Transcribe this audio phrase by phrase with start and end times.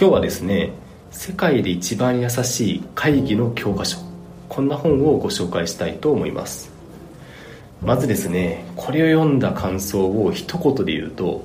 [0.00, 0.72] 今日はですね
[1.10, 3.98] 世界で一番優しい会議の教科書。
[4.48, 6.72] こんな本をご紹介したいと思います。
[7.82, 11.44] まずですねこれを読んだ感想を一言で言うと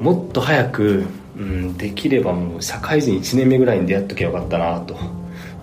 [0.00, 1.04] もっと早く、
[1.36, 4.96] うん、できればもう社会人1年目ぐらいに出会っときゃよかったなと。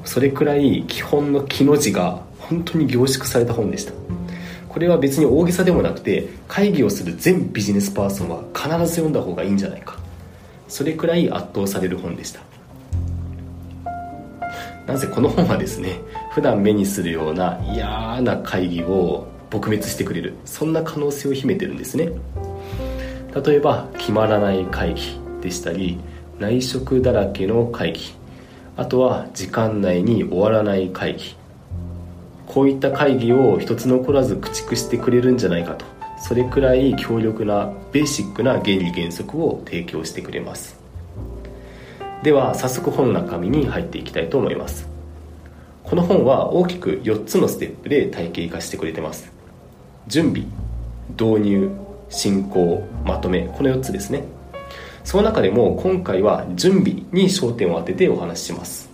[0.05, 3.93] それくらい基本の木の字が本当に凝縮された本でした。
[4.69, 10.05] これは別に大げさでもなくて会議をする全ビジネスパーソンは必ず読んだ方がいいんじゃないか。
[10.67, 12.41] それくらい圧倒される本でした。
[14.85, 15.99] なぜこの本はですね
[16.31, 22.11] 普段目にするような嫌な会議を撲滅してくれるそんな可能性を秘めてるんですね。
[23.45, 25.99] 例えば決まらない会議でしたり
[26.39, 28.13] 内職だらけの会議
[28.77, 31.35] あとは時間内に終わらない会議。
[32.45, 35.85] こういった会議を一つ残らず駆逐してくれるんじゃないかと。
[36.19, 40.77] それくらい強力なベーシックな原理原則を提供してくれます。
[42.23, 44.87] では早速本の中身に入っていきたいと思います。
[45.83, 49.31] この本は大きく4つのステップで体系化してくれてます。
[50.07, 50.45] 準備
[51.11, 51.71] 導入
[52.09, 54.23] 進行まとめこの4つですね。
[55.03, 58.89] その中でも今回は準備に焦点を当ててお話しします。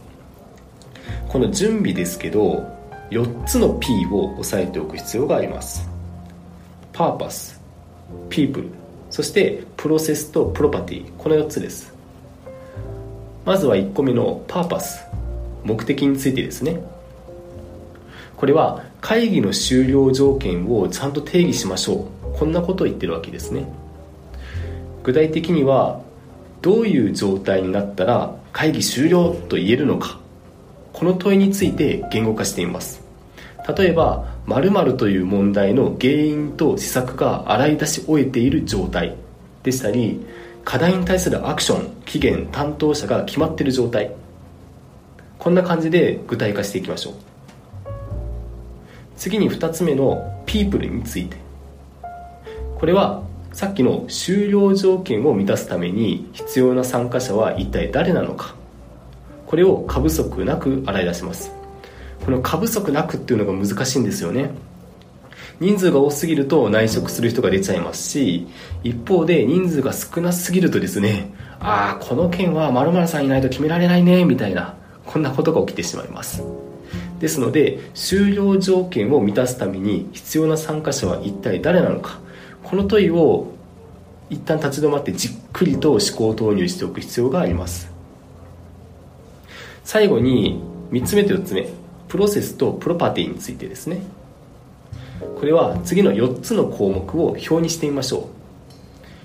[1.29, 2.63] この準備ですけど
[3.09, 5.92] 4つの P を押さえておく必要があります。
[6.93, 7.59] パーパス
[8.29, 8.69] ピープル
[9.09, 11.93] そしてプロセスとプロパティこの4つです。
[13.45, 15.05] まずは1個目のパーパス
[15.63, 16.79] 目的についてですね。
[18.37, 22.37] これは会議の終了条件をちゃんと定義しましょう。
[22.37, 23.65] こんなことを言ってるわけですね。
[25.03, 26.01] 具体的には
[26.61, 30.19] どういう状態になったら会議終了と言えるのか。
[30.91, 33.02] この問いについて言語化しています。
[33.67, 39.15] 例えば〇〇という問題の原因と施策が洗い出し終えている状態
[39.63, 40.25] でしたり
[40.65, 44.11] 課題に対するアクション期限担当者が決まっている状態。
[45.37, 47.13] こんな感じで具体化していきましょう。
[49.17, 51.37] 次に2つ目のピープルについて。
[52.77, 58.55] これはさっきの終了条件を満たすために必要な参加者は一体誰なのか。
[59.45, 61.62] これを過不足なく洗い出します。
[62.25, 64.51] この過不足なくっていうのが難しいんですよね。
[65.59, 68.47] 人数が多すぎると内職する人が出ちゃいますし
[68.83, 74.75] 一方で人数が少なすぎるとですねああこの件は〇〇さんいないと決められないねみたいな
[75.05, 76.43] こんなことが起きてしまいます。
[77.19, 82.19] ですので終了条件を満たすために必要な参加者は一体誰なのか。
[82.63, 83.47] この問いを
[84.29, 87.91] 一旦立ち止まってじっくりと思考投入しておく必要があります。
[89.83, 91.82] 最後に3つ目と4つ目。
[92.07, 94.01] プロセスとプロパティについてですね。
[95.39, 98.29] これは次の4つの項目を表にしてみましょ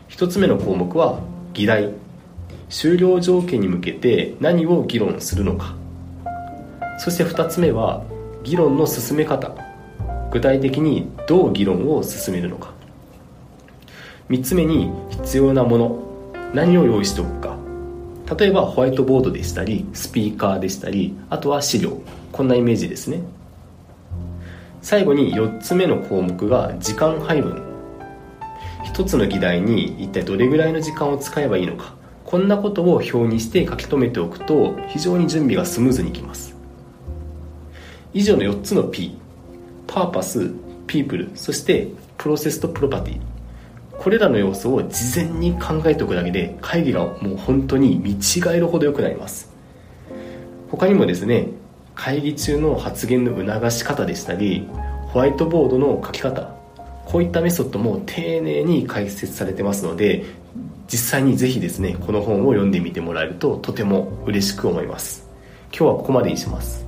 [0.08, 0.12] う。
[0.12, 1.20] 1つ目の項目は
[1.54, 1.90] 議題。
[2.68, 5.74] 終了条件に向けて何を議論するのか。
[6.98, 8.04] そして2つ目は
[8.44, 9.54] 議論の進め方。
[10.30, 12.72] 具体的にどう議論を進めるのか。
[14.28, 16.08] 3つ目に必要なもの。
[16.54, 17.56] 何を用意しておくか。
[18.36, 21.98] 例えばホワイトボードでしたりスピーカーでしたりあとは資料。
[22.38, 23.21] こんなイメージですね。
[24.81, 27.60] 最後に4つ目の項目が時間配分。
[28.94, 31.97] 1つの議題に一体どれぐらいの時間を使えばいいのか。
[32.25, 36.54] こんなことを表にして書き留めておくと非常に準備がスムーズにいきます。
[38.15, 39.19] 以上の4つの P
[39.88, 40.53] パーパス
[40.87, 41.88] ピープルそして
[42.19, 43.20] プロセスとプロパティ
[43.99, 48.16] これらの要素を事前に考えておくだけで会議がもう本当に見違
[48.55, 49.50] えるほど良くなります。
[50.70, 51.49] 他にもですね
[51.98, 54.69] 会議中の発言の促し方でしたり
[55.09, 56.54] ホワイトボードの書き方
[57.04, 60.25] こういったメソッドも丁寧に解説されてますので
[60.87, 65.28] 実際にぜひですねこの本を読んでみてもらえるととても嬉しく思います。
[65.70, 66.88] 今日はここまでにします。